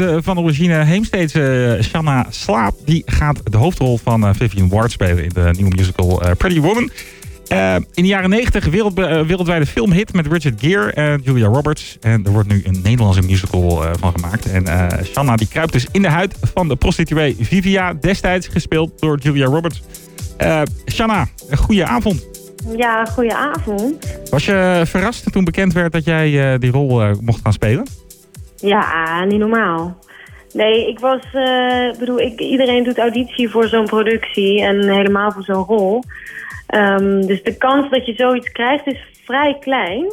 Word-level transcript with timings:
de 0.00 0.22
van 0.22 0.38
origine 0.38 0.84
Heemsteedse 0.84 1.78
Shanna 1.82 2.26
Slaap... 2.30 2.74
die 2.84 3.02
gaat 3.06 3.40
de 3.50 3.56
hoofdrol 3.56 3.98
van 4.02 4.34
Vivian 4.34 4.68
Ward 4.68 4.90
spelen 4.90 5.24
in 5.24 5.30
de 5.34 5.50
nieuwe 5.52 5.74
musical 5.76 6.22
Pretty 6.38 6.60
Woman... 6.60 6.90
in 7.94 8.02
de 8.02 8.06
jaren 8.06 8.30
90 8.30 8.64
wereld, 8.64 8.94
wereldwijde 8.94 9.66
filmhit 9.66 10.12
met 10.12 10.26
Richard 10.26 10.60
Gere 10.60 10.92
en 10.92 11.20
Julia 11.24 11.46
Roberts. 11.46 11.96
En 12.00 12.24
er 12.24 12.30
wordt 12.30 12.48
nu 12.48 12.62
een 12.64 12.80
Nederlandse 12.82 13.22
musical 13.22 13.84
van 13.98 14.12
gemaakt. 14.12 14.50
En 14.50 14.64
Shanna 15.04 15.36
die 15.36 15.48
kruipt 15.48 15.72
dus 15.72 15.86
in 15.92 16.02
de 16.02 16.08
huid 16.08 16.34
van 16.54 16.68
de 16.68 16.76
prostituee 16.76 17.36
Vivia. 17.40 17.94
Destijds 17.94 18.46
gespeeld 18.46 19.00
door 19.00 19.18
Julia 19.18 19.46
Roberts. 19.46 19.82
Shanna, 20.86 21.28
een 21.48 21.56
goede 21.56 21.86
avond. 21.86 22.26
Ja, 22.76 23.04
goeie 23.04 23.34
avond. 23.34 24.06
Was 24.30 24.44
je 24.44 24.82
verrast 24.86 25.32
toen 25.32 25.44
bekend 25.44 25.72
werd 25.72 25.92
dat 25.92 26.04
jij 26.04 26.58
die 26.58 26.70
rol 26.70 27.14
mocht 27.20 27.40
gaan 27.42 27.52
spelen? 27.52 27.86
Ja, 28.60 29.24
niet 29.24 29.38
normaal. 29.38 29.98
Nee, 30.52 30.88
ik 30.88 30.98
was, 30.98 31.20
uh, 31.34 31.98
bedoel, 31.98 32.20
ik, 32.20 32.40
iedereen 32.40 32.84
doet 32.84 32.98
auditie 32.98 33.50
voor 33.50 33.68
zo'n 33.68 33.86
productie 33.86 34.62
en 34.62 34.88
helemaal 34.88 35.32
voor 35.32 35.42
zo'n 35.42 35.64
rol. 35.64 36.02
Um, 36.74 37.26
dus 37.26 37.42
de 37.42 37.56
kans 37.56 37.90
dat 37.90 38.06
je 38.06 38.14
zoiets 38.14 38.52
krijgt 38.52 38.86
is 38.86 39.22
vrij 39.24 39.56
klein. 39.60 40.12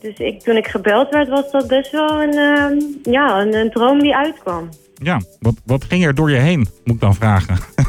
Dus 0.00 0.16
ik, 0.16 0.40
toen 0.40 0.56
ik 0.56 0.66
gebeld 0.66 1.08
werd, 1.10 1.28
was 1.28 1.50
dat 1.50 1.66
best 1.66 1.90
wel 1.90 2.22
een, 2.22 2.34
uh, 2.34 3.12
ja, 3.14 3.40
een, 3.40 3.54
een, 3.54 3.70
droom 3.70 4.00
die 4.00 4.16
uitkwam. 4.16 4.68
Ja, 4.94 5.20
wat, 5.40 5.54
wat 5.64 5.84
ging 5.84 6.04
er 6.04 6.14
door 6.14 6.30
je 6.30 6.36
heen, 6.36 6.66
moet 6.84 6.94
ik 6.94 7.00
dan 7.00 7.14
vragen? 7.14 7.56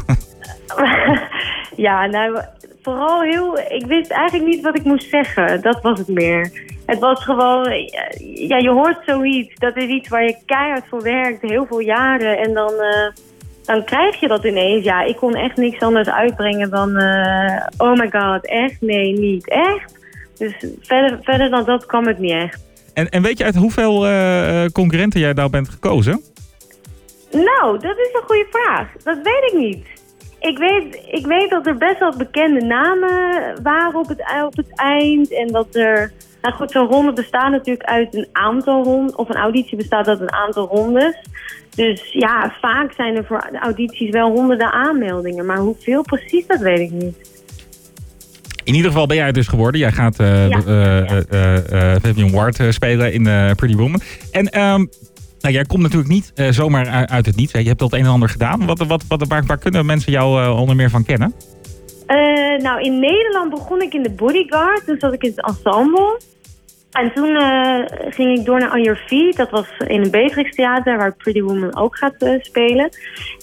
ja, 1.86 2.06
nou, 2.06 2.42
vooral 2.86 3.22
heel... 3.22 3.58
Ik 3.58 3.86
wist 3.86 4.10
eigenlijk 4.10 4.50
niet 4.50 4.62
wat 4.62 4.76
ik 4.76 4.84
moest 4.84 5.08
zeggen. 5.08 5.62
Dat 5.62 5.82
was 5.82 5.98
het 5.98 6.08
meer. 6.08 6.50
Het 6.86 6.98
was 6.98 7.24
gewoon... 7.24 7.68
Ja, 8.24 8.56
je 8.56 8.70
hoort 8.70 8.98
zoiets. 9.06 9.54
Dat 9.54 9.76
is 9.76 9.86
iets 9.86 10.08
waar 10.08 10.24
je 10.24 10.36
keihard 10.46 10.84
voor 10.88 11.02
werkt. 11.02 11.42
Heel 11.42 11.66
veel 11.66 11.80
jaren. 11.80 12.38
En 12.38 12.54
dan... 12.54 12.72
Uh, 12.72 13.08
dan 13.64 13.84
krijg 13.84 14.20
je 14.20 14.28
dat 14.28 14.44
ineens. 14.44 14.84
Ja, 14.84 15.02
ik 15.02 15.16
kon 15.16 15.34
echt 15.34 15.56
niks 15.56 15.80
anders 15.80 16.08
uitbrengen 16.08 16.70
dan... 16.70 17.02
Uh, 17.02 17.66
oh 17.76 17.92
my 17.92 18.10
god, 18.10 18.46
echt? 18.46 18.80
Nee, 18.80 19.18
niet 19.18 19.48
echt. 19.48 19.94
Dus 20.38 20.52
verder, 20.80 21.18
verder 21.22 21.50
dan 21.50 21.64
dat 21.64 21.86
kwam 21.86 22.06
het 22.06 22.18
niet 22.18 22.32
echt. 22.32 22.64
En, 22.94 23.08
en 23.08 23.22
weet 23.22 23.38
je 23.38 23.44
uit 23.44 23.56
hoeveel 23.56 24.08
uh, 24.08 24.64
concurrenten 24.72 25.20
jij 25.20 25.34
daar 25.34 25.50
bent 25.50 25.68
gekozen? 25.68 26.20
Nou, 27.30 27.78
dat 27.78 27.98
is 27.98 28.08
een 28.12 28.26
goede 28.26 28.46
vraag. 28.50 28.88
Dat 29.02 29.16
weet 29.22 29.52
ik 29.52 29.58
niet. 29.58 29.95
Ik 30.40 30.58
weet, 30.58 31.02
ik 31.10 31.26
weet 31.26 31.50
dat 31.50 31.66
er 31.66 31.76
best 31.76 31.98
wel 31.98 32.16
bekende 32.16 32.60
namen 32.60 33.54
waren 33.62 34.00
op 34.00 34.08
het, 34.08 34.22
op 34.44 34.56
het 34.56 34.70
eind. 34.74 35.32
En 35.32 35.46
dat 35.46 35.74
er... 35.74 36.12
Nou 36.42 36.54
goed, 36.54 36.70
zo'n 36.70 36.86
ronde 36.86 37.12
bestaat 37.12 37.50
natuurlijk 37.50 37.88
uit 37.88 38.14
een 38.14 38.28
aantal 38.32 38.84
rondes. 38.84 39.14
Of 39.14 39.28
een 39.28 39.36
auditie 39.36 39.76
bestaat 39.76 40.08
uit 40.08 40.20
een 40.20 40.32
aantal 40.32 40.66
rondes. 40.66 41.16
Dus 41.74 42.12
ja, 42.12 42.54
vaak 42.60 42.92
zijn 42.92 43.16
er 43.16 43.24
voor 43.24 43.48
audities 43.60 44.10
wel 44.10 44.30
honderden 44.30 44.72
aanmeldingen. 44.72 45.46
Maar 45.46 45.58
hoeveel 45.58 46.02
precies, 46.02 46.46
dat 46.46 46.60
weet 46.60 46.78
ik 46.78 46.90
niet. 46.90 47.34
In 48.64 48.74
ieder 48.74 48.90
geval 48.90 49.06
ben 49.06 49.16
jij 49.16 49.26
het 49.26 49.34
dus 49.34 49.48
geworden. 49.48 49.80
Jij 49.80 49.92
gaat 49.92 50.20
uh, 50.20 50.48
ja, 50.48 50.60
uh, 51.32 52.16
uh, 52.16 52.32
Ward 52.32 52.60
spelen 52.70 53.12
in 53.12 53.22
Pretty 53.56 53.76
Woman. 53.76 54.00
En 54.30 54.60
um, 54.60 54.88
nou, 55.46 55.58
jij 55.58 55.66
komt 55.66 55.82
natuurlijk 55.82 56.10
niet 56.10 56.32
uh, 56.34 56.48
zomaar 56.50 57.06
uit 57.06 57.26
het 57.26 57.36
niets. 57.36 57.52
Hè. 57.52 57.58
Je 57.58 57.68
hebt 57.68 57.80
het 57.80 57.92
een 57.92 58.04
en 58.04 58.06
ander 58.06 58.28
gedaan. 58.28 58.66
Wat, 58.66 58.78
wat, 58.78 59.04
wat, 59.08 59.26
waar, 59.28 59.58
kunnen 59.58 59.86
mensen 59.86 60.12
jou 60.12 60.42
uh, 60.42 60.60
onder 60.60 60.76
meer 60.76 60.90
van 60.90 61.04
kennen? 61.04 61.34
Uh, 62.08 62.62
nou, 62.62 62.80
in 62.80 63.00
Nederland 63.00 63.50
begon 63.50 63.82
ik 63.82 63.94
in 63.94 64.02
de 64.02 64.10
Bodyguard. 64.10 64.84
Toen 64.84 64.96
zat 64.98 65.12
ik 65.12 65.22
in 65.22 65.32
het 65.36 65.46
ensemble. 65.46 66.20
En 66.90 67.12
toen 67.14 67.36
ging 68.10 68.38
ik 68.38 68.44
door 68.44 68.58
naar 68.58 68.72
On 68.72 68.82
Your 68.82 69.02
Feet. 69.06 69.36
Dat 69.36 69.50
was 69.50 69.66
in 69.86 70.02
een 70.02 70.10
Beatrix 70.10 70.54
Theater, 70.54 70.96
waar 70.96 71.16
Pretty 71.16 71.42
Woman 71.42 71.76
ook 71.76 71.96
gaat 71.96 72.38
spelen. 72.40 72.88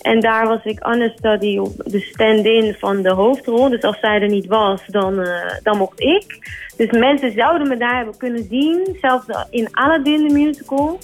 En 0.01 0.19
daar 0.19 0.47
was 0.47 0.63
ik 0.63 0.87
understudy, 0.87 1.59
de 1.83 1.99
stand-in 1.99 2.75
van 2.79 3.01
de 3.01 3.13
hoofdrol. 3.13 3.69
Dus 3.69 3.81
als 3.81 3.99
zij 3.99 4.21
er 4.21 4.29
niet 4.29 4.47
was, 4.47 4.81
dan, 4.87 5.27
dan 5.63 5.77
mocht 5.77 5.99
ik. 6.01 6.51
Dus 6.77 6.91
mensen 6.91 7.31
zouden 7.31 7.67
me 7.67 7.77
daar 7.77 7.95
hebben 7.95 8.17
kunnen 8.17 8.47
zien. 8.49 8.97
Zelfs 9.01 9.25
in 9.49 9.67
Aladdin, 9.71 10.27
de 10.27 10.33
musical. 10.33 10.99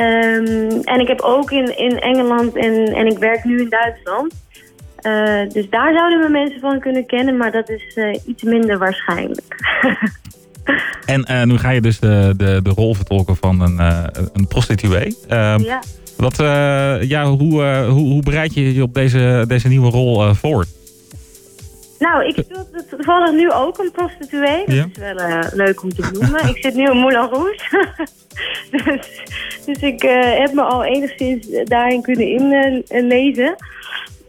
Um, 0.00 0.82
en 0.84 1.00
ik 1.00 1.08
heb 1.08 1.20
ook 1.20 1.50
in, 1.50 1.78
in 1.78 1.98
Engeland 1.98 2.56
en, 2.56 2.86
en 2.86 3.06
ik 3.06 3.18
werk 3.18 3.44
nu 3.44 3.60
in 3.60 3.68
Duitsland. 3.68 4.34
Uh, 5.02 5.50
dus 5.52 5.70
daar 5.70 5.94
zouden 5.94 6.20
we 6.20 6.28
mensen 6.28 6.60
van 6.60 6.80
kunnen 6.80 7.06
kennen, 7.06 7.36
maar 7.36 7.52
dat 7.52 7.68
is 7.68 7.96
uh, 7.96 8.16
iets 8.26 8.42
minder 8.42 8.78
waarschijnlijk. 8.78 9.56
en 11.14 11.26
uh, 11.30 11.42
nu 11.42 11.58
ga 11.58 11.70
je 11.70 11.80
dus 11.80 11.98
de, 11.98 12.34
de, 12.36 12.60
de 12.62 12.70
rol 12.70 12.94
vertolken 12.94 13.36
van 13.36 13.60
een, 13.60 13.78
een 14.32 14.46
prostituee. 14.48 15.16
Ehm, 15.28 15.62
ja. 15.62 15.82
Wat, 16.16 16.36
ja, 17.08 17.26
hoe, 17.26 17.62
hoe, 17.64 17.88
hoe 17.88 18.22
bereid 18.22 18.54
je 18.54 18.74
je 18.74 18.82
op 18.82 18.94
deze, 18.94 19.44
deze 19.48 19.68
nieuwe 19.68 19.90
rol 19.90 20.34
voor? 20.34 20.64
Nou, 21.98 22.24
ik 22.26 22.34
speel 22.44 22.66
toevallig 22.90 23.32
nu 23.32 23.52
ook 23.52 23.78
een 23.78 23.90
prostituee. 23.90 24.64
Dat 24.66 24.74
is 24.74 24.98
wel 24.98 25.28
uh, 25.28 25.40
leuk 25.52 25.82
om 25.82 25.88
te 25.88 26.10
noemen. 26.12 26.48
ik 26.48 26.56
zit 26.56 26.74
nu 26.74 26.84
in 26.84 26.96
Moulin 26.96 27.28
Rouge. 27.28 27.86
dus, 28.70 29.22
dus 29.66 29.82
ik 29.82 30.02
uh, 30.02 30.38
heb 30.38 30.52
me 30.52 30.62
al 30.62 30.84
enigszins 30.84 31.64
daarin 31.64 32.02
kunnen 32.02 32.26
inlezen. 32.88 33.56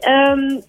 Um, 0.08 0.62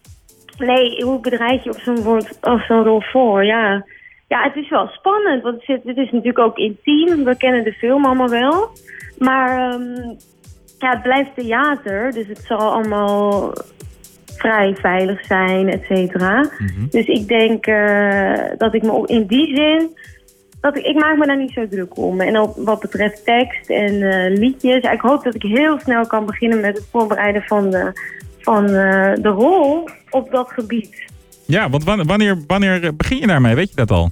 nee, 0.59 1.05
hoe 1.05 1.21
bereid 1.21 1.65
je 1.65 1.71
op 1.71 1.81
zo'n 1.81 2.23
zo'n 2.67 2.85
rol 2.85 3.01
voor? 3.01 3.45
Ja. 3.45 3.85
ja, 4.29 4.43
het 4.43 4.57
is 4.57 4.69
wel 4.69 4.87
spannend. 4.87 5.43
Want 5.43 5.67
het, 5.67 5.85
is 5.85 6.11
natuurlijk 6.11 6.39
ook 6.39 6.57
intiem. 6.57 7.25
We 7.25 7.37
kennen 7.37 7.65
de 7.65 7.73
film 7.73 8.05
allemaal 8.05 8.29
wel. 8.29 8.71
Maar 9.19 9.73
um, 9.73 10.17
ja, 10.79 10.91
het 10.91 11.03
blijft 11.03 11.35
theater. 11.35 12.13
Dus 12.13 12.27
het 12.27 12.45
zal 12.47 12.59
allemaal 12.59 13.53
vrij 14.41 14.75
veilig 14.81 15.25
zijn, 15.25 15.69
et 15.69 15.85
cetera. 15.85 16.51
Mhm. 16.59 16.87
Dus 16.91 17.07
ik 17.07 17.29
denk 17.29 17.67
uh, 17.67 18.39
dat 18.59 18.75
ik 18.75 18.83
me 18.83 19.03
in 19.07 19.27
die 19.27 19.57
zin... 19.57 19.99
Dat 20.61 20.77
ik, 20.77 20.85
ik 20.85 20.95
maak 20.95 21.17
me 21.17 21.27
daar 21.27 21.37
niet 21.37 21.53
zo 21.53 21.69
druk 21.69 21.97
om. 21.97 22.21
En 22.21 22.39
ook 22.39 22.57
wat 22.57 22.81
betreft 22.81 23.25
tekst 23.25 23.71
en 23.71 23.95
uh, 23.95 24.39
liedjes. 24.39 24.93
ik 24.93 25.01
hoop 25.01 25.25
dat 25.25 25.35
ik 25.35 25.43
heel 25.43 25.79
snel 25.79 26.07
kan 26.07 26.27
beginnen 26.27 26.61
met 26.61 26.77
het 26.77 26.87
voorbereiden 26.91 27.43
van 27.43 27.71
de, 27.71 27.93
van, 28.39 28.65
uh, 28.65 29.15
de 29.15 29.29
rol 29.29 29.89
op 30.11 30.31
dat 30.31 30.51
gebied. 30.51 31.03
Ja, 31.47 31.71
want 31.71 31.85
wanneer, 31.85 32.37
wanneer 32.47 32.97
begin 32.97 33.19
je 33.19 33.27
daarmee? 33.27 33.55
Weet 33.55 33.69
je 33.69 33.77
dat 33.77 33.91
al? 33.91 34.11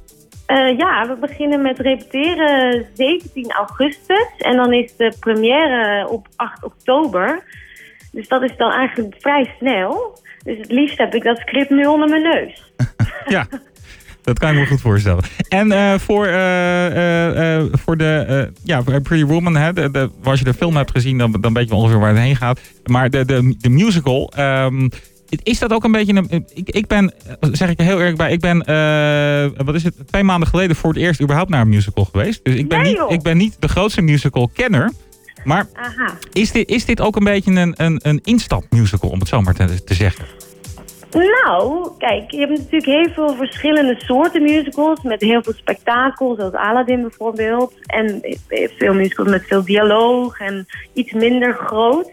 ja, 0.77 1.07
we 1.09 1.17
beginnen 1.21 1.63
met 1.63 1.79
repeteren 1.79 2.87
17 2.95 3.53
augustus. 3.53 4.29
En 4.39 4.57
dan 4.57 4.73
is 4.73 4.97
de 4.97 5.13
première 5.21 6.09
op 6.09 6.27
8 6.37 6.65
oktober. 6.65 7.43
Dus 8.13 8.29
dat 8.29 8.43
is 8.43 8.57
dan 8.57 8.73
eigenlijk 8.73 9.15
vrij 9.19 9.55
snel. 9.59 10.19
Dus 10.45 10.59
het 10.59 10.71
liefst 10.71 10.99
heb 10.99 11.15
ik 11.15 11.23
dat 11.23 11.39
script 11.39 11.71
nu 11.71 11.87
onder 11.87 12.09
mijn 12.09 12.23
neus. 12.23 12.73
ja, 13.35 13.47
dat 14.23 14.39
kan 14.39 14.51
ik 14.51 14.57
me 14.57 14.67
goed 14.67 14.81
voorstellen. 14.81 15.25
En 15.49 15.67
uh, 15.71 15.95
voor, 15.95 16.27
uh, 16.27 17.57
uh, 17.57 17.65
voor 17.73 17.97
de 17.97 18.51
ja, 18.65 18.83
Pretty 18.83 19.25
Woman, 19.25 19.57
hè, 19.57 19.73
de, 19.73 19.91
de, 19.91 20.11
als 20.23 20.39
je 20.39 20.45
de 20.45 20.55
film 20.55 20.77
hebt 20.77 20.91
gezien, 20.91 21.19
dan, 21.19 21.37
dan 21.41 21.55
weet 21.55 21.69
je 21.69 21.75
ongeveer 21.75 21.99
waar 21.99 22.09
het 22.09 22.19
heen 22.19 22.37
gaat. 22.37 22.61
Maar 22.85 23.11
de, 23.11 23.25
de, 23.25 23.55
de 23.59 23.69
musical, 23.69 24.33
um, 24.39 24.89
is 25.43 25.59
dat 25.59 25.73
ook 25.73 25.85
een 25.85 25.93
beetje 25.93 26.15
een... 26.15 26.47
Ik, 26.55 26.71
ik 26.71 26.87
ben, 26.87 27.13
zeg 27.41 27.71
ik 27.71 27.81
heel 27.81 27.99
eerlijk 27.99 28.17
bij, 28.17 28.33
ik 28.33 28.41
ben, 28.41 28.59
wat 29.65 29.75
is 29.75 29.85
het, 29.85 29.95
twee 30.07 30.23
maanden 30.23 30.49
geleden 30.49 30.77
voor 30.77 30.93
het 30.93 31.03
eerst 31.03 31.21
überhaupt 31.21 31.51
naar 31.51 31.61
een 31.61 31.69
musical 31.69 32.05
geweest. 32.05 32.45
Dus 32.45 32.55
ik 32.55 32.69
ben, 32.69 32.83
niet, 32.83 33.03
ik 33.09 33.23
ben 33.23 33.37
niet 33.37 33.57
de 33.59 33.69
grootste 33.69 34.03
musical 34.03 34.51
Maar 35.45 35.67
Is, 36.33 36.53
dit, 36.53 36.69
is 36.69 36.85
dit 36.85 37.01
ook 37.01 37.17
een 37.17 37.25
beetje 37.25 37.51
een, 37.51 37.75
een, 37.77 38.01
een 38.03 38.21
instapmusical, 38.25 39.11
om 39.11 39.19
het 39.19 39.29
zo 39.29 39.41
maar 39.41 39.55
te, 39.55 39.85
te 39.85 39.95
zeggen? 39.95 40.25
Nou, 41.11 41.91
kijk, 41.99 42.31
je 42.31 42.39
hebt 42.39 42.51
natuurlijk 42.51 42.85
heel 42.85 43.11
veel 43.15 43.35
verschillende 43.35 43.95
soorten 43.99 44.43
musicals 44.43 45.03
met 45.03 45.21
heel 45.21 45.43
veel 45.43 45.53
spektakel, 45.53 46.35
zoals 46.35 46.53
Aladdin 46.53 47.01
bijvoorbeeld. 47.01 47.75
En 47.87 48.21
veel 48.49 48.95
musicals 48.95 49.29
met 49.29 49.47
veel 49.47 49.65
dialoog 49.65 50.41
en 50.41 50.67
iets 50.93 51.13
minder 51.13 51.55
groot. 51.55 52.11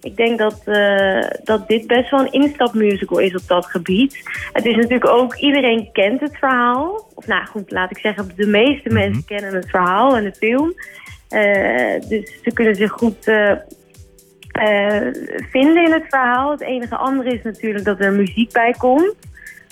Ik 0.00 0.16
denk 0.16 0.38
dat, 0.38 0.62
uh, 0.66 1.24
dat 1.44 1.68
dit 1.68 1.86
best 1.86 2.10
wel 2.10 2.20
een 2.20 2.32
instapmusical 2.32 3.18
is 3.18 3.34
op 3.34 3.42
dat 3.46 3.66
gebied. 3.66 4.22
Het 4.52 4.64
is 4.64 4.74
natuurlijk 4.74 5.06
ook, 5.06 5.34
iedereen 5.34 5.88
kent 5.92 6.20
het 6.20 6.36
verhaal. 6.38 7.08
Of 7.14 7.26
nou 7.26 7.46
goed, 7.46 7.70
laat 7.70 7.90
ik 7.90 7.98
zeggen, 7.98 8.30
de 8.36 8.46
meeste 8.46 8.88
mhm. 8.88 8.94
mensen 8.94 9.24
kennen 9.24 9.54
het 9.54 9.70
verhaal 9.70 10.16
en 10.16 10.24
de 10.24 10.34
film. 10.34 10.74
Uh, 11.36 12.08
dus 12.08 12.38
ze 12.42 12.50
kunnen 12.52 12.74
zich 12.74 12.90
goed 12.90 13.28
uh, 13.28 13.52
vinden 15.50 15.84
in 15.84 15.92
het 15.92 16.04
verhaal. 16.08 16.50
Het 16.50 16.60
enige 16.60 16.96
andere 16.96 17.34
is 17.34 17.42
natuurlijk 17.42 17.84
dat 17.84 18.00
er 18.00 18.12
muziek 18.12 18.52
bij 18.52 18.74
komt. 18.78 19.14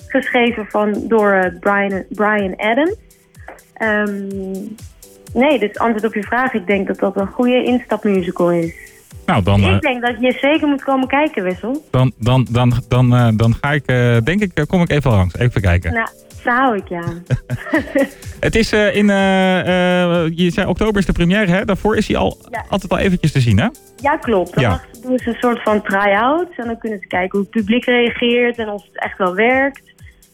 Geschreven 0.07 0.67
van, 0.67 1.09
door 1.09 1.57
Brian, 1.61 2.05
Brian 2.09 2.57
Adams. 2.57 2.97
Um, 3.83 4.75
nee, 5.33 5.59
dus 5.59 5.79
antwoord 5.79 6.05
op 6.05 6.15
je 6.15 6.23
vraag. 6.23 6.53
Ik 6.53 6.67
denk 6.67 6.87
dat 6.87 6.99
dat 6.99 7.17
een 7.17 7.27
goede 7.27 7.65
instapmusical 7.65 8.53
is. 8.53 8.94
Nou, 9.27 9.43
dan, 9.43 9.61
eh, 9.63 9.75
Ik 9.75 9.81
denk 9.81 10.03
dat 10.03 10.15
je 10.21 10.33
zeker 10.41 10.69
moet 10.69 10.83
komen 10.85 11.09
kijken, 11.09 11.43
Wessel. 11.43 11.85
dan, 11.91 12.13
dan, 12.19 12.47
dan, 12.51 12.73
dan, 12.89 13.15
eh, 13.15 13.29
dan 13.37 13.55
ga 13.61 13.73
ik, 13.73 13.87
eh, 13.87 14.17
denk 14.25 14.41
ik, 14.43 14.51
eh, 14.55 14.65
kom 14.67 14.81
ik 14.83 14.91
even 14.91 15.11
langs. 15.11 15.35
Even 15.37 15.61
kijken. 15.61 15.93
Nou, 15.93 16.09
daar 16.45 16.57
hou 16.57 16.77
ik 16.77 16.89
je 16.89 16.97
aan. 16.97 17.23
Het 18.41 18.55
is 18.55 18.73
eh, 18.73 18.97
in, 18.97 19.11
eh, 19.11 19.61
eh, 20.25 20.31
je 20.35 20.51
zei 20.51 20.67
oktober 20.67 21.01
is 21.01 21.07
de 21.07 21.13
première, 21.13 21.51
hè? 21.51 21.65
Daarvoor 21.65 21.97
is 21.97 22.09
hij 22.09 22.17
al, 22.17 22.39
Ja. 22.51 22.65
altijd 22.69 22.93
al 22.93 22.99
eventjes 22.99 23.33
te 23.33 23.41
zien, 23.41 23.59
hè? 23.59 23.69
Ja, 23.97 24.17
klopt. 24.17 24.55
Dan 24.55 24.63
Ja. 24.63 24.81
doen 25.03 25.19
ze 25.19 25.29
een 25.29 25.35
soort 25.41 25.63
van 25.63 25.83
try-out. 25.83 26.49
En 26.57 26.67
dan 26.67 26.79
kunnen 26.79 26.99
ze 27.01 27.07
kijken 27.07 27.31
hoe 27.39 27.41
het 27.41 27.51
publiek 27.51 27.85
reageert 27.85 28.59
en 28.59 28.69
of 28.69 28.83
het 28.93 29.03
echt 29.03 29.19
wel 29.19 29.35
werkt. 29.35 29.83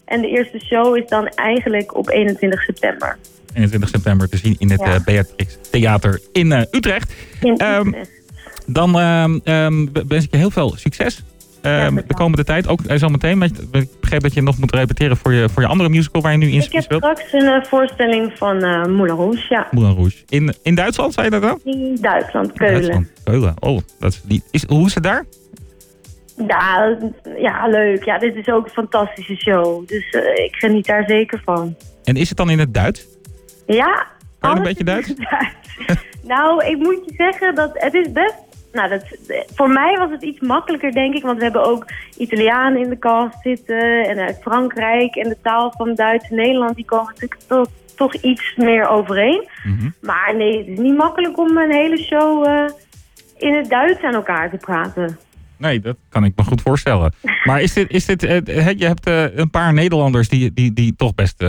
En 0.04 0.20
de 0.20 0.28
eerste 0.28 0.58
show 0.58 0.96
is 0.96 1.08
dan 1.08 1.26
eigenlijk 1.28 1.96
op 1.96 2.08
21 2.10 2.62
september. 2.62 3.16
21 3.54 3.88
september 3.88 4.28
te 4.28 4.37
zien 4.37 4.56
in 4.58 4.70
het 4.70 4.81
Ja. 4.81 4.94
eh, 4.94 5.00
Beatrix 5.04 5.58
Theater 5.70 6.20
in 6.32 6.52
eh, 6.52 6.62
Utrecht. 6.70 7.12
In 7.40 7.56
Ehm, 7.56 7.87
Utrecht. 7.87 8.10
Dan 8.72 8.99
ehm, 8.99 9.38
ehm, 9.44 9.87
wens 10.08 10.25
ik 10.25 10.31
je 10.31 10.37
heel 10.37 10.50
veel 10.50 10.72
succes. 10.76 11.22
ehm, 11.62 11.94
de 12.06 12.14
komende 12.14 12.44
tijd. 12.44 12.69
Ook 12.69 12.81
uh, 12.81 12.96
zometeen. 12.96 13.38
met- 13.38 13.62
Ik 13.72 13.88
begreep 14.00 14.20
dat 14.20 14.34
je 14.34 14.43
nog 14.43 14.58
moet 14.58 14.75
repeteren 14.75 15.17
voor 15.17 15.32
je, 15.32 15.49
voor 15.49 15.62
je 15.62 15.69
andere 15.69 15.88
musical 15.88 16.22
waar 16.22 16.32
je 16.32 16.38
nu 16.38 16.50
in 16.50 16.61
Ik 16.62 16.72
heb 16.72 16.82
speelt. 16.82 17.02
straks 17.02 17.32
een 17.32 17.46
eh, 17.46 17.64
voorstelling 17.64 18.32
van 18.37 18.62
eh 18.62 18.84
Moulin 18.84 19.14
Rouge, 19.17 19.46
ja. 19.49 19.67
Moulin 19.70 19.94
Rouge. 19.94 20.17
In, 20.28 20.55
in 20.62 20.75
Duitsland, 20.75 21.14
zei 21.14 21.25
je 21.26 21.31
dat 21.32 21.43
dan? 21.43 21.61
In 21.64 21.99
Duitsland, 22.00 22.52
Keulen. 22.52 22.72
Duitsland. 22.72 23.08
Keulen. 23.25 23.55
Oh, 23.58 23.78
dat 23.99 24.12
is, 24.12 24.20
die, 24.25 24.43
is, 24.50 24.64
hoe 24.69 24.87
is 24.87 24.94
het 24.94 25.02
daar? 25.02 25.25
Ja, 26.46 26.96
ja, 27.38 27.66
leuk. 27.69 28.05
Ja, 28.05 28.19
dit 28.19 28.37
is 28.37 28.49
ook 28.49 28.64
een 28.64 28.70
fantastische 28.73 29.37
show. 29.37 29.88
Dus 29.88 30.11
eh, 30.11 30.44
ik 30.44 30.55
geniet 30.56 30.87
daar 30.87 31.05
zeker 31.06 31.40
van. 31.44 31.76
En 32.05 32.16
is 32.16 32.28
het 32.28 32.38
dan 32.38 32.50
in 32.50 32.58
het 32.58 32.75
Duits? 32.75 33.06
Ja. 33.66 34.06
Kan 34.38 34.50
je 34.50 34.56
een 34.56 34.62
beetje 34.62 34.84
Duits? 34.84 35.14
Duits. 35.14 35.55
nou, 36.23 36.64
ik 36.66 36.76
moet 36.76 37.02
je 37.06 37.12
zeggen 37.16 37.55
dat 37.55 37.70
het 37.75 37.94
is 37.94 38.12
best... 38.12 38.34
Nou, 38.72 38.88
dat, 38.88 39.05
voor 39.55 39.70
mij 39.70 39.96
was 39.96 40.11
het 40.11 40.22
iets 40.22 40.40
makkelijker, 40.40 40.93
denk 40.93 41.14
ik. 41.14 41.22
Want 41.22 41.37
we 41.37 41.43
hebben 41.43 41.64
ook 41.64 41.87
Italianen 42.17 42.82
in 42.82 42.88
de 42.88 42.99
cast 42.99 43.37
zitten. 43.43 44.08
En 44.08 44.19
uit 44.19 44.38
Frankrijk. 44.40 45.14
En 45.14 45.28
de 45.28 45.37
taal 45.43 45.72
van 45.76 45.94
Duits 45.94 46.31
en 46.31 46.37
Nederland, 46.37 46.76
die 46.76 46.84
komen 46.84 47.06
natuurlijk 47.06 47.40
toch, 47.46 47.69
toch 47.96 48.14
iets 48.14 48.55
meer 48.56 48.88
overeen. 48.88 49.49
Mhm. 49.64 49.90
Maar 50.00 50.34
nee, 50.37 50.58
het 50.58 50.67
is 50.67 50.78
niet 50.78 50.96
makkelijk 50.96 51.38
om 51.38 51.56
een 51.56 51.72
hele 51.72 51.99
show 51.99 52.46
eh, 52.46 52.64
in 53.37 53.55
het 53.55 53.69
Duits 53.69 54.02
aan 54.02 54.14
elkaar 54.14 54.50
te 54.50 54.56
praten. 54.56 55.19
Nee, 55.56 55.81
dat 55.81 55.96
kan 56.08 56.25
ik 56.25 56.32
me 56.37 56.43
goed 56.44 56.62
voorstellen. 56.62 57.12
Maar 57.44 57.61
is 57.62 57.73
dit, 57.73 57.90
is 57.90 58.05
dit 58.05 58.23
eh, 58.23 58.69
eh, 58.69 58.78
je 58.78 58.87
hebt 58.87 59.06
een 59.38 59.50
paar 59.50 59.73
Nederlanders 59.73 60.28
die, 60.28 60.52
die, 60.52 60.73
die 60.73 60.96
toch 60.96 61.14
best 61.14 61.43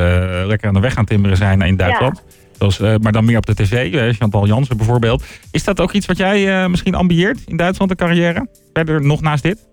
lekker 0.46 0.68
aan 0.68 0.74
de 0.74 0.80
weg 0.80 0.94
gaan 0.94 1.06
timmeren 1.06 1.38
zijn 1.38 1.62
in 1.62 1.76
Duitsland. 1.76 2.24
Eh, 2.62 2.96
maar 3.02 3.12
dan 3.12 3.26
meer 3.26 3.38
op 3.38 3.46
de 3.46 3.54
tv, 3.56 3.94
eh, 3.94 4.14
Chantal 4.14 4.46
Jansen 4.48 4.78
bijvoorbeeld. 4.78 5.24
Is 5.52 5.64
dat 5.64 5.80
ook 5.80 5.92
iets 5.92 6.06
wat 6.06 6.18
jij 6.18 6.62
eh, 6.64 6.68
misschien 6.70 6.96
ambieert 6.96 7.40
in 7.48 7.58
Duitsland, 7.58 7.92
een 7.92 7.98
carrière? 7.98 8.48
Verder 8.74 9.02
nog 9.06 9.22
naast 9.22 9.44
dit? 9.44 9.66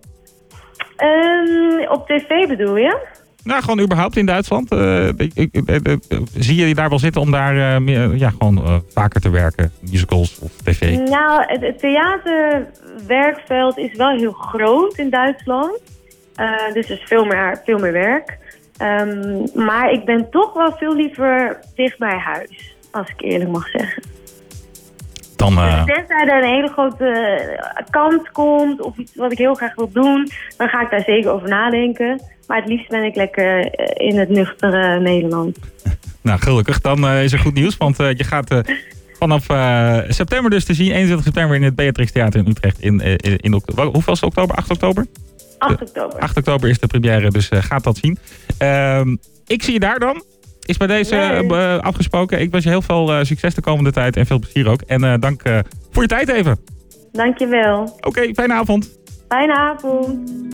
Ehm, 0.95 1.91
op 1.91 2.07
tv 2.07 2.47
bedoel 2.47 2.77
je? 2.77 2.97
Nou, 3.43 3.61
gewoon 3.61 3.79
überhaupt 3.79 4.17
in 4.17 4.25
Duitsland. 4.25 4.71
Ik- 5.17 5.31
ik- 5.33 5.97
zie 6.37 6.55
je 6.55 6.67
je 6.67 6.75
daar 6.75 6.89
wel 6.89 6.99
zitten 6.99 7.21
om 7.21 7.31
daar 7.31 7.81
meer, 7.81 8.15
ja, 8.15 8.29
gewoon 8.29 8.83
vaker 8.93 9.21
te 9.21 9.29
werken? 9.29 9.71
Musicals 9.79 10.39
of 10.39 10.51
tv? 10.63 10.97
Nou, 10.97 11.43
het, 11.45 11.61
het 11.61 11.79
theaterwerkveld 11.79 13.77
is 13.77 13.97
wel 13.97 14.17
heel 14.17 14.31
groot 14.31 14.97
in 14.97 15.09
Duitsland. 15.09 15.79
Dus 16.73 16.89
er 16.89 16.99
is 17.01 17.03
veel 17.05 17.25
meer, 17.25 17.61
veel 17.65 17.77
meer 17.79 17.91
werk. 17.91 18.37
Ehm, 18.77 19.37
maar 19.65 19.91
ik 19.91 20.05
ben 20.05 20.27
toch 20.31 20.53
wel 20.53 20.71
veel 20.77 20.95
liever 20.95 21.59
dicht 21.75 21.97
bij 21.97 22.17
huis, 22.17 22.75
als 22.91 23.09
ik 23.09 23.21
eerlijk 23.21 23.51
mag 23.51 23.67
zeggen. 23.69 24.03
Dan, 25.35 25.57
eh, 25.57 25.85
Dus 25.85 25.95
tenzij 25.95 26.27
er 26.27 26.43
een 26.43 26.49
hele 26.49 26.67
grote 26.67 27.05
eh, 27.05 27.85
kans 27.89 28.29
komt 28.31 28.81
of 28.81 28.97
iets 28.97 29.15
wat 29.15 29.31
ik 29.31 29.37
heel 29.37 29.53
graag 29.53 29.75
wil 29.75 29.91
doen, 29.91 30.29
dan 30.57 30.67
ga 30.67 30.81
ik 30.81 30.89
daar 30.89 31.03
zeker 31.05 31.31
over 31.31 31.47
nadenken. 31.49 32.21
Maar 32.47 32.57
het 32.57 32.67
liefst 32.67 32.89
ben 32.89 33.03
ik 33.03 33.15
lekker 33.15 33.65
eh, 33.65 34.07
in 34.07 34.17
het 34.17 34.29
nuchtere 34.29 34.99
Nederland. 34.99 35.57
nou, 36.21 36.39
gelukkig. 36.39 36.81
Dan 36.81 37.07
eh, 37.07 37.23
is 37.23 37.33
er 37.33 37.39
goed 37.39 37.53
nieuws, 37.53 37.77
want 37.77 37.99
eh, 37.99 38.13
je 38.13 38.23
gaat 38.23 38.51
eh, 38.51 38.59
vanaf 39.19 39.49
eh, 39.49 39.97
september 40.07 40.51
dus 40.51 40.65
te 40.65 40.73
zien. 40.73 40.91
21 40.91 41.23
september 41.25 41.55
in 41.55 41.63
het 41.63 41.75
Beatrix 41.75 42.11
Theater 42.11 42.39
in 42.39 42.47
Utrecht. 42.49 42.79
In, 42.79 43.01
eh, 43.01 43.11
in, 43.11 43.37
in 43.37 43.53
oktober. 43.53 43.85
Hoeveel 43.85 44.13
is 44.13 44.21
het 44.21 44.29
oktober? 44.29 44.55
8 44.55 44.71
oktober? 44.71 45.05
8 45.57 45.81
oktober. 45.81 46.19
8 46.19 46.37
oktober 46.37 46.69
is 46.69 46.79
de 46.79 46.87
première, 46.87 47.29
dus 47.29 47.49
eh, 47.49 47.61
gaat 47.61 47.83
dat 47.83 47.97
zien. 47.97 48.17
Ehm, 48.57 49.15
ik 49.47 49.63
zie 49.63 49.73
je 49.73 49.79
daar 49.79 49.99
dan. 49.99 50.23
Is 50.69 50.77
bij 50.77 50.87
deze 50.87 51.15
eh, 51.15 51.79
afgesproken. 51.79 52.39
Ik 52.39 52.51
wens 52.51 52.63
je 52.63 52.69
heel 52.69 52.81
veel 52.81 53.11
eh, 53.11 53.23
succes 53.23 53.53
de 53.53 53.61
komende 53.61 53.91
tijd 53.91 54.17
en 54.17 54.25
veel 54.25 54.39
plezier 54.39 54.69
ook. 54.69 54.81
En 54.81 55.03
eh, 55.03 55.13
dank 55.19 55.41
voor 55.91 56.01
je 56.01 56.07
tijd 56.07 56.29
even. 56.29 56.59
Dankjewel. 57.11 57.97
Oké, 58.01 58.33
fijne 58.33 58.53
avond. 58.53 58.99
Fijne 59.27 59.55
avond. 59.55 60.31